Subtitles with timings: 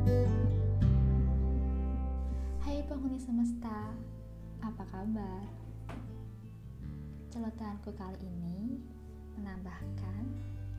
[0.00, 0.08] Hai
[2.88, 3.92] penghuni semesta,
[4.64, 5.44] apa kabar?
[7.28, 8.80] Celotehanku kali ini
[9.36, 10.24] menambahkan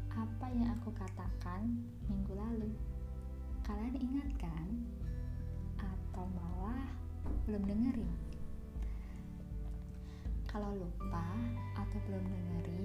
[0.09, 1.69] apa yang aku katakan
[2.09, 2.73] minggu lalu.
[3.61, 4.89] Kalian ingat kan?
[5.77, 6.89] Atau malah
[7.45, 8.17] belum dengerin?
[10.49, 11.29] Kalau lupa
[11.77, 12.80] atau belum dengerin,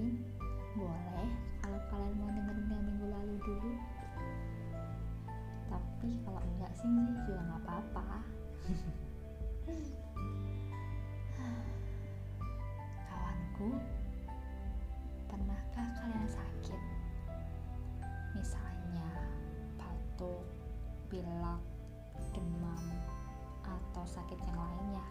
[24.07, 25.03] atau sakit yang lainnya.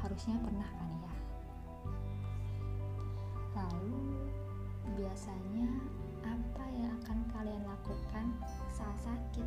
[0.00, 1.14] Harusnya pernah kan ya?
[3.52, 4.00] Lalu,
[4.96, 5.68] biasanya
[6.24, 8.32] apa yang akan kalian lakukan
[8.72, 9.44] saat sakit?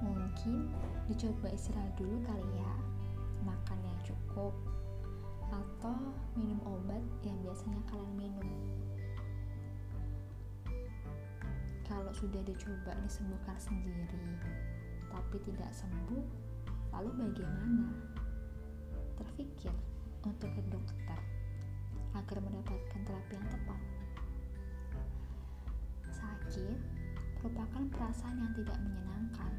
[0.00, 0.72] Mungkin
[1.04, 2.72] dicoba istirahat dulu kali ya,
[3.44, 4.56] makan yang cukup,
[5.52, 6.00] atau
[6.32, 8.48] minum obat yang biasanya kalian minum.
[11.84, 14.40] Kalau sudah dicoba disembuhkan sendiri,
[15.12, 16.24] tapi tidak sembuh,
[16.96, 17.92] lalu bagaimana?
[19.20, 19.72] Terpikir
[20.24, 21.20] untuk ke dokter
[22.16, 23.80] agar mendapatkan terapi yang tepat.
[26.12, 26.78] Sakit
[27.40, 29.52] merupakan perasaan yang tidak menyenangkan,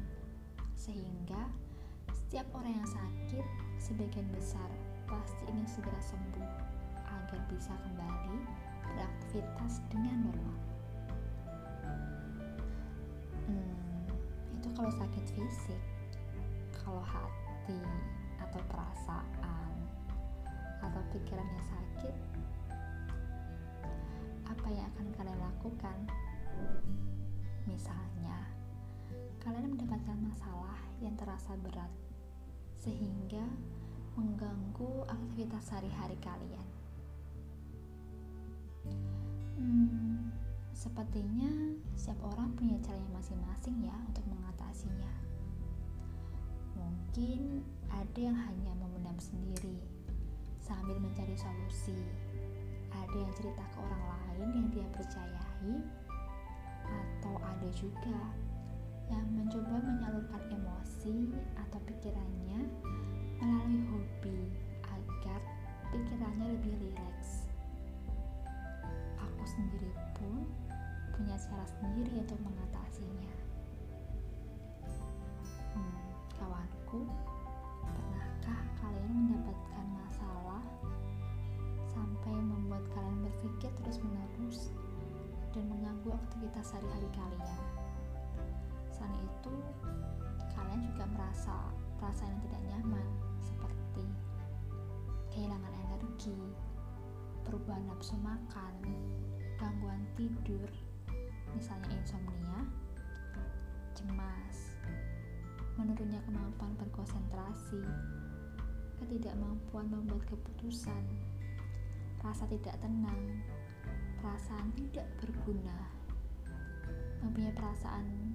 [0.74, 1.46] sehingga
[2.10, 3.46] setiap orang yang sakit
[3.78, 4.66] sebagian besar
[5.06, 6.50] pasti ingin segera sembuh
[7.04, 8.38] agar bisa kembali
[8.82, 10.73] beraktivitas dengan normal.
[14.74, 15.82] Kalau sakit fisik,
[16.74, 17.78] kalau hati
[18.42, 19.74] atau perasaan
[20.82, 22.14] atau pikiran yang sakit,
[24.50, 25.98] apa yang akan kalian lakukan?
[27.64, 28.50] Misalnya,
[29.40, 31.90] kalian mendapatkan masalah yang terasa berat
[32.74, 33.46] sehingga
[34.18, 36.68] mengganggu aktivitas sehari-hari kalian.
[39.54, 40.34] Hmm,
[40.84, 41.48] sepertinya
[41.96, 45.12] setiap orang punya caranya masing-masing ya untuk mengatasinya.
[46.76, 49.80] Mungkin ada yang hanya memendam sendiri
[50.60, 51.96] sambil mencari solusi.
[52.92, 55.72] Ada yang cerita ke orang lain yang dia percayai,
[56.84, 58.20] atau ada juga
[59.08, 61.32] yang mencoba menyalurkan emosi
[61.64, 62.60] atau pikirannya
[63.40, 64.52] melalui hobi
[64.84, 65.40] agar
[65.96, 67.48] pikirannya lebih rileks.
[69.16, 69.88] Aku sendiri
[70.20, 70.44] pun
[71.14, 73.34] punya cara sendiri untuk mengatasinya.
[75.70, 75.98] Hmm,
[76.34, 77.06] kawanku,
[77.86, 80.62] pernahkah kalian mendapatkan masalah
[81.86, 84.74] sampai membuat kalian berpikir terus-menerus
[85.54, 87.62] dan mengganggu aktivitas sehari-hari kalian?
[88.90, 89.54] Selain itu,
[90.58, 91.70] kalian juga merasa
[92.02, 93.06] perasaan yang tidak nyaman
[93.38, 94.06] seperti
[95.30, 96.38] kehilangan energi,
[97.46, 98.74] perubahan nafsu makan,
[99.62, 100.66] gangguan tidur,
[101.54, 102.60] misalnya insomnia,
[103.94, 104.76] cemas,
[105.78, 107.82] menurunnya kemampuan berkonsentrasi,
[108.98, 111.04] ketidakmampuan membuat keputusan,
[112.22, 113.42] rasa tidak tenang,
[114.18, 115.78] perasaan tidak berguna,
[117.22, 118.34] mempunyai perasaan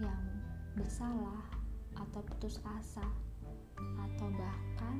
[0.00, 0.24] yang
[0.74, 1.42] bersalah
[1.98, 3.06] atau putus asa
[3.78, 4.96] atau bahkan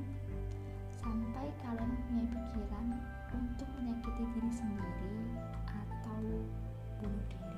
[0.99, 2.87] sampai kalian mempunyai pikiran
[3.31, 5.15] untuk menyakiti diri sendiri
[5.67, 6.19] atau
[6.99, 7.57] bunuh diri.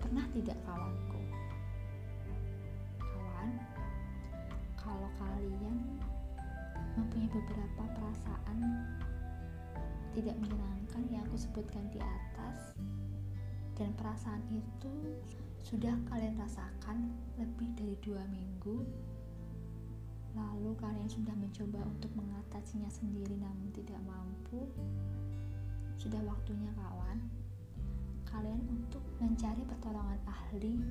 [0.00, 1.20] Pernah tidak kawanku?
[2.98, 3.50] Kawan,
[4.80, 5.76] kalau kalian
[6.96, 8.58] mempunyai beberapa perasaan
[10.16, 12.72] tidak menyenangkan yang aku sebutkan di atas
[13.76, 15.20] dan perasaan itu
[15.60, 18.80] sudah kalian rasakan lebih dari dua minggu
[20.32, 24.64] lalu kalian sudah mencoba untuk mengatasinya sendiri namun tidak mampu
[25.96, 27.18] sudah waktunya kawan.
[28.28, 30.84] Kalian untuk mencari pertolongan ahli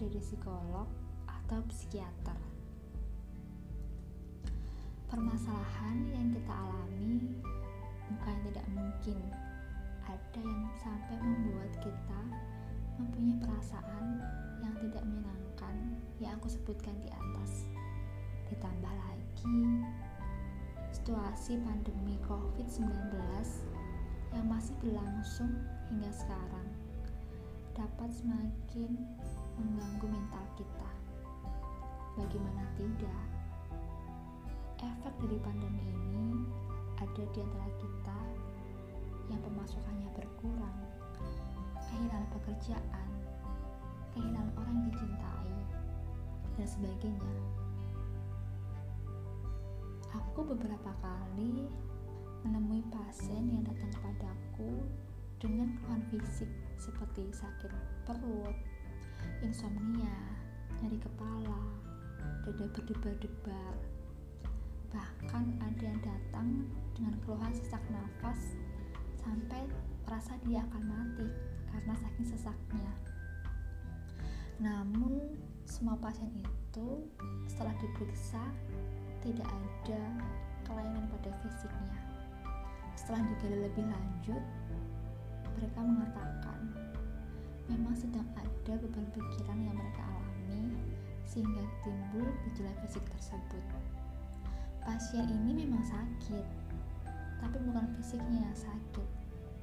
[0.00, 0.88] dari psikolog
[1.28, 2.38] atau psikiater.
[5.10, 7.36] Permasalahan yang kita alami
[8.08, 9.18] bukan tidak mungkin.
[10.08, 12.20] Ada yang sampai membuat kita
[12.98, 14.04] mempunyai perasaan
[14.64, 15.74] yang tidak menyenangkan
[16.18, 17.68] yang aku sebutkan di atas.
[18.50, 19.58] Ditambah lagi
[20.90, 22.86] situasi pandemi COVID-19
[23.72, 23.79] yang
[24.70, 25.50] masih berlangsung
[25.90, 26.68] hingga sekarang
[27.74, 29.02] dapat semakin
[29.58, 30.90] mengganggu mental kita.
[32.14, 33.26] Bagaimana tidak?
[34.78, 36.46] Efek dari pandemi ini
[37.02, 38.18] ada di antara kita
[39.26, 40.78] yang pemasukannya berkurang,
[41.90, 43.10] kehilangan pekerjaan,
[44.14, 45.54] kehilangan orang yang dicintai,
[46.54, 47.34] dan sebagainya.
[50.14, 51.66] Aku beberapa kali
[52.44, 54.80] menemui pasien yang datang kepadaku
[55.40, 57.72] dengan keluhan fisik seperti sakit
[58.08, 58.56] perut,
[59.44, 60.16] insomnia,
[60.80, 61.60] nyeri kepala,
[62.44, 63.74] dada berdebar-debar.
[64.90, 66.66] Bahkan ada yang datang
[66.96, 68.56] dengan keluhan sesak nafas
[69.20, 69.68] sampai
[70.08, 71.28] merasa dia akan mati
[71.70, 72.92] karena saking sesaknya.
[74.60, 77.08] Namun, semua pasien itu
[77.48, 78.42] setelah diperiksa
[79.22, 80.02] tidak ada
[80.66, 82.09] kelainan pada fisiknya.
[83.00, 84.44] Setelah digali lebih lanjut,
[85.56, 86.68] mereka mengatakan
[87.72, 90.76] memang sedang ada beban pikiran yang mereka alami
[91.24, 93.64] sehingga timbul gejala fisik tersebut.
[94.84, 96.44] Pasien ini memang sakit,
[97.40, 99.08] tapi bukan fisiknya yang sakit,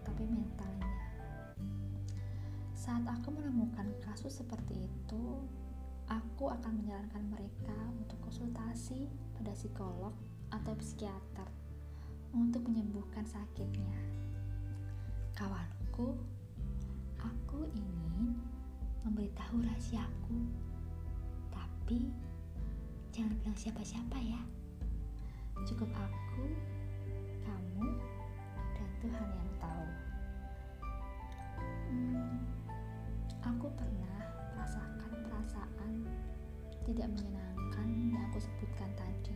[0.01, 0.97] tapi mentalnya.
[2.73, 5.45] Saat aku menemukan kasus seperti itu,
[6.09, 9.05] aku akan menyarankan mereka untuk konsultasi
[9.37, 10.17] pada psikolog
[10.49, 11.56] atau psikiater
[12.37, 13.97] untuk menyembuhkan sakitnya.
[15.33, 16.13] Kawanku,
[17.17, 18.37] aku ingin
[19.01, 20.37] memberitahu rahasiaku,
[21.49, 22.13] tapi
[23.09, 24.37] jangan bilang siapa-siapa ya.
[25.65, 26.45] Cukup aku,
[27.41, 27.85] kamu,
[28.77, 29.87] dan Tuhan yang tahu.
[31.89, 32.37] Hmm,
[33.41, 34.21] aku pernah
[34.53, 35.91] merasakan perasaan
[36.85, 39.33] tidak menyenangkan yang aku sebutkan tadi.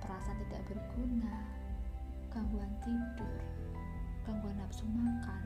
[0.00, 1.59] Perasaan tidak berguna,
[2.30, 3.42] gangguan tidur,
[4.22, 5.44] gangguan nafsu makan,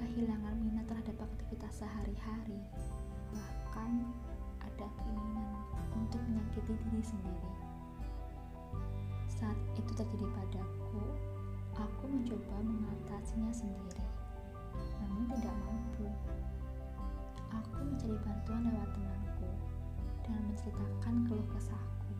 [0.00, 2.56] kehilangan minat terhadap aktivitas sehari-hari,
[3.36, 4.00] bahkan
[4.64, 5.50] ada keinginan
[5.92, 7.52] untuk menyakiti diri sendiri.
[9.28, 11.04] Saat itu terjadi padaku,
[11.76, 14.08] aku mencoba mengatasinya sendiri,
[15.04, 16.08] namun tidak mampu.
[17.52, 19.50] Aku mencari bantuan lewat temanku
[20.24, 22.12] dan menceritakan keluh kesahku.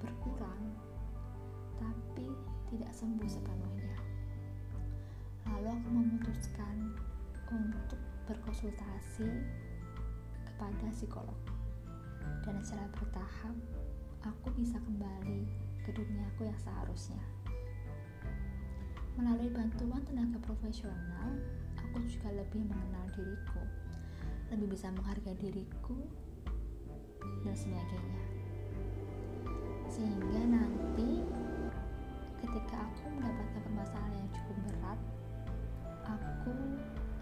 [0.00, 0.74] Berkurang,
[1.82, 2.30] tapi
[2.70, 3.96] tidak sembuh sepenuhnya.
[5.50, 6.94] Lalu aku memutuskan
[7.50, 7.98] untuk
[8.30, 9.28] berkonsultasi
[10.46, 11.40] kepada psikolog.
[12.46, 13.54] Dan secara bertahap,
[14.22, 15.42] aku bisa kembali
[15.82, 17.22] ke duniaku yang seharusnya.
[19.18, 21.34] Melalui bantuan tenaga profesional,
[21.76, 23.62] aku juga lebih mengenal diriku,
[24.54, 25.98] lebih bisa menghargai diriku,
[27.42, 28.24] dan sebagainya.
[29.90, 31.20] Sehingga nanti
[32.42, 35.00] ketika aku mendapatkan permasalahan yang cukup berat,
[36.10, 36.54] aku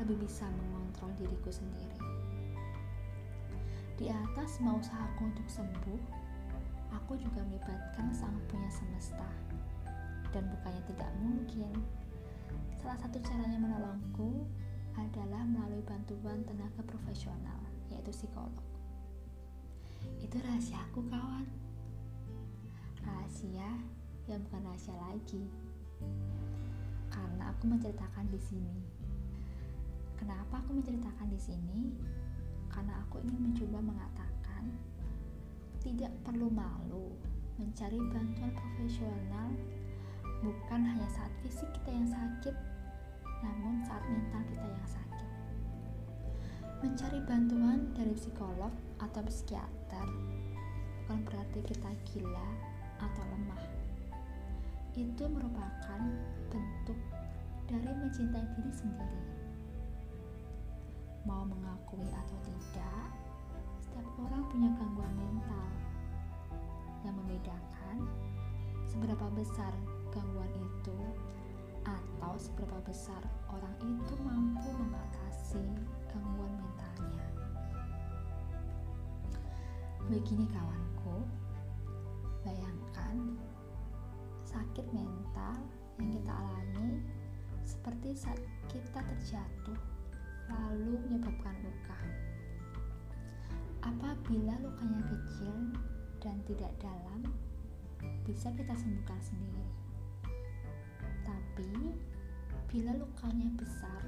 [0.00, 2.00] lebih bisa mengontrol diriku sendiri.
[4.00, 6.00] Di atas mau usahaku untuk sembuh,
[6.96, 9.28] aku juga melibatkan sang punya semesta.
[10.32, 11.76] Dan bukannya tidak mungkin,
[12.80, 14.48] salah satu caranya menolongku
[14.96, 17.60] adalah melalui bantuan tenaga profesional,
[17.92, 18.56] yaitu psikolog.
[20.16, 21.44] Itu rahasiaku, kawan.
[23.04, 23.68] Rahasia
[24.30, 25.42] yang bukan rahasia lagi.
[27.10, 28.78] Karena aku menceritakan di sini.
[30.14, 31.80] Kenapa aku menceritakan di sini?
[32.70, 34.70] Karena aku ingin mencoba mengatakan
[35.82, 37.10] tidak perlu malu
[37.58, 39.48] mencari bantuan profesional
[40.40, 42.56] bukan hanya saat fisik kita yang sakit,
[43.44, 45.28] namun saat mental kita yang sakit.
[46.80, 50.08] Mencari bantuan dari psikolog atau psikiater
[51.04, 52.48] bukan berarti kita gila
[53.02, 53.79] atau lemah.
[54.98, 56.02] Itu merupakan
[56.50, 56.98] bentuk
[57.70, 59.22] dari mencintai diri sendiri.
[61.22, 63.06] Mau mengakui atau tidak,
[63.78, 65.68] setiap orang punya gangguan mental.
[67.06, 67.96] Yang membedakan
[68.90, 69.72] seberapa besar
[70.10, 70.98] gangguan itu
[71.86, 75.64] atau seberapa besar orang itu mampu mengatasi
[76.10, 77.26] gangguan mentalnya.
[80.10, 80.79] Begini kawanku,
[84.80, 85.60] sakit mental
[86.00, 87.04] yang kita alami
[87.68, 88.40] seperti saat
[88.72, 89.76] kita terjatuh
[90.48, 92.00] lalu menyebabkan luka.
[93.84, 95.76] Apabila lukanya kecil
[96.24, 97.28] dan tidak dalam,
[98.24, 99.68] bisa kita sembuhkan sendiri.
[101.28, 101.92] Tapi,
[102.72, 104.00] bila lukanya besar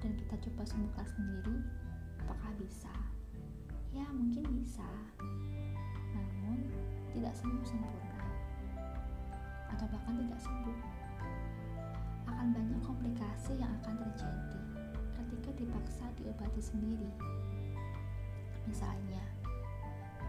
[0.00, 1.60] dan kita coba sembuhkan sendiri,
[2.24, 2.94] apakah bisa?
[3.92, 4.88] Ya, mungkin bisa.
[6.16, 6.72] Namun,
[7.12, 8.09] tidak sembuh sempurna.
[9.80, 10.78] Atau bahkan tidak sembuh.
[12.28, 14.60] Akan banyak komplikasi yang akan terjadi
[15.16, 17.08] ketika dipaksa diobati sendiri.
[18.68, 19.24] Misalnya,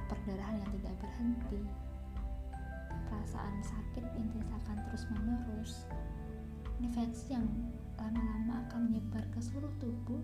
[0.08, 1.68] perdarahan yang tidak berhenti,
[3.12, 5.84] perasaan sakit yang dirasakan terus-menerus,
[6.80, 7.44] infeksi yang
[8.00, 10.24] lama-lama akan menyebar ke seluruh tubuh,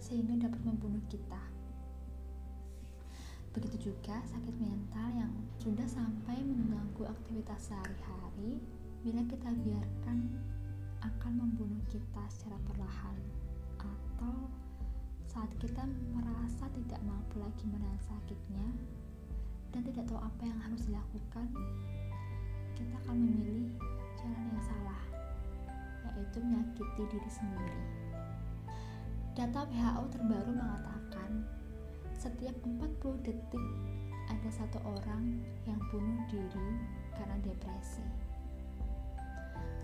[0.00, 1.55] sehingga dapat membunuh kita.
[3.56, 8.60] Begitu juga sakit mental yang sudah sampai mengganggu aktivitas sehari-hari
[9.00, 10.28] bila kita biarkan
[11.00, 13.16] akan membunuh kita secara perlahan
[13.80, 14.52] atau
[15.24, 18.68] saat kita merasa tidak mampu lagi menahan sakitnya
[19.72, 21.48] dan tidak tahu apa yang harus dilakukan
[22.76, 23.72] kita akan memilih
[24.20, 25.02] jalan yang salah
[26.12, 27.80] yaitu menyakiti diri sendiri.
[29.36, 31.55] Data WHO terbaru mengatakan
[32.16, 33.66] setiap 40 detik
[34.32, 35.36] ada satu orang
[35.68, 36.68] yang bunuh diri
[37.12, 38.02] karena depresi.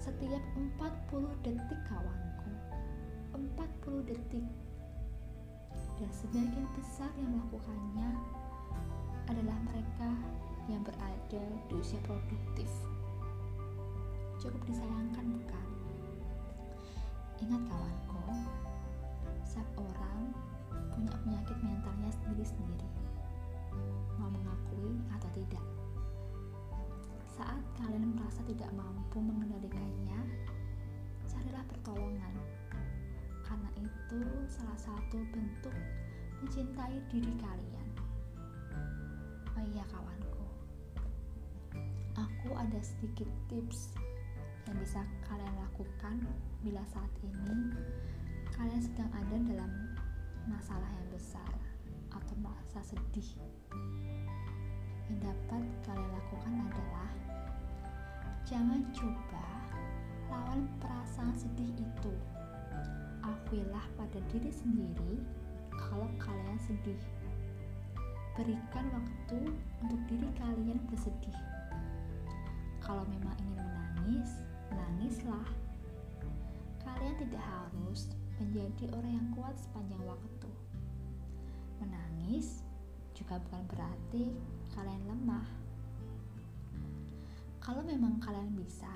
[0.01, 2.53] Setiap 40 detik kawanku,
[3.37, 4.47] 40 detik.
[6.01, 8.11] Dan sebagian besar yang melakukannya
[9.29, 10.11] adalah mereka
[10.73, 12.69] yang berada di usia produktif.
[14.41, 15.69] Cukup disayangkan bukan?
[17.45, 18.25] Ingat kawanku,
[19.47, 20.33] setiap orang
[20.93, 22.89] punya penyakit mentalnya sendiri-sendiri.
[24.21, 25.65] Mau mengakui atau tidak.
[27.33, 30.21] Saat kalian merasa tidak mampu mengendalikannya,
[31.25, 32.35] carilah pertolongan.
[33.43, 35.75] Karena itu salah satu bentuk
[36.45, 37.89] mencintai diri kalian.
[39.53, 40.45] Oh iya kawanku,
[42.17, 43.95] aku ada sedikit tips
[44.69, 46.25] yang bisa kalian lakukan
[46.63, 47.75] bila saat ini
[48.55, 49.71] kalian sedang ada dalam
[50.47, 51.53] masalah yang besar
[52.11, 53.31] atau merasa sedih.
[55.09, 57.11] Yang dapat kalian lakukan adalah
[58.47, 59.47] jangan coba
[60.33, 62.15] lawan perasaan sedih itu.
[63.23, 65.23] Akuilah pada diri sendiri
[65.75, 66.99] kalau kalian sedih.
[68.33, 69.53] Berikan waktu
[69.85, 71.39] untuk diri kalian bersedih.
[72.83, 74.31] Kalau memang ingin menangis
[74.73, 75.49] menangislah
[76.83, 78.12] kalian tidak harus
[78.53, 80.51] menjadi orang yang kuat sepanjang waktu.
[81.81, 82.61] Menangis
[83.17, 84.37] juga bukan berarti
[84.77, 85.49] kalian lemah.
[87.65, 88.93] Kalau memang kalian bisa,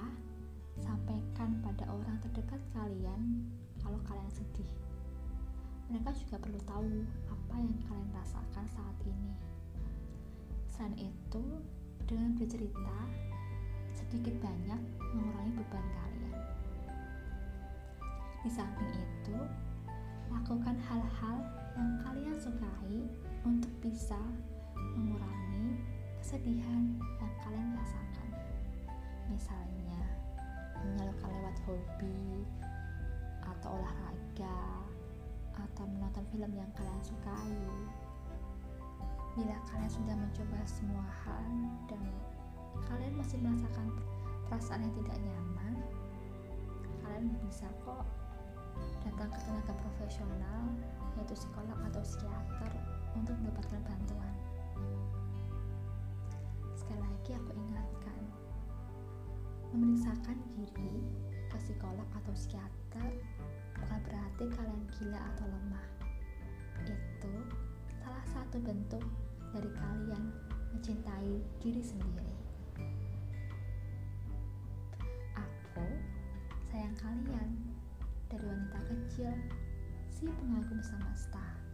[0.77, 3.49] sampaikan pada orang terdekat kalian
[3.81, 4.69] kalau kalian sedih.
[5.89, 6.93] Mereka juga perlu tahu
[7.33, 9.33] apa yang kalian rasakan saat ini.
[10.69, 11.45] Selain itu,
[12.05, 12.99] dengan bercerita,
[13.97, 14.85] sedikit banyak
[18.47, 19.35] Di samping itu,
[20.31, 21.39] lakukan hal-hal
[21.75, 23.03] yang kalian sukai
[23.43, 24.23] untuk bisa
[24.95, 25.83] mengurangi
[26.23, 28.31] kesedihan yang kalian rasakan.
[29.27, 29.99] Misalnya,
[30.79, 32.47] menyalurkan lewat hobi
[33.43, 34.63] atau olahraga
[35.59, 37.51] atau menonton film yang kalian sukai.
[39.35, 41.43] Bila kalian sudah mencoba semua hal
[41.91, 41.99] dan
[42.87, 43.91] kalian masih merasakan
[44.47, 45.75] perasaan yang tidak nyaman,
[47.03, 48.07] kalian bisa kok
[49.07, 50.63] datang ke tenaga profesional
[51.17, 52.73] yaitu psikolog atau psikiater
[53.17, 54.35] untuk mendapatkan bantuan.
[56.77, 58.21] Sekali lagi aku ingatkan,
[59.73, 61.01] memeriksakan diri
[61.49, 63.11] ke psikolog atau psikiater
[63.81, 65.87] bukan berarti kalian gila atau lemah.
[66.87, 67.35] Itu
[68.05, 69.03] salah satu bentuk
[69.57, 70.25] dari kalian
[70.77, 72.35] mencintai diri sendiri.
[75.33, 75.89] Aku
[76.69, 77.76] sayang kalian
[78.27, 79.33] dari wanita kecil,
[80.11, 81.66] si pengagum semesta.